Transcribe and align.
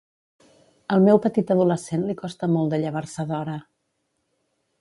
Al 0.95 1.03
meu 1.07 1.19
petit 1.25 1.53
adolescent 1.57 2.07
li 2.07 2.17
costa 2.23 2.51
molt 2.57 2.75
de 2.75 2.83
llevar-se 2.85 3.27
d'hora. 3.33 3.63